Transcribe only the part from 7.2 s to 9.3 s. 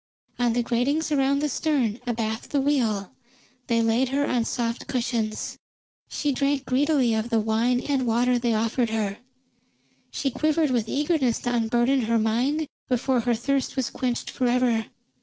the wine and water they offered her;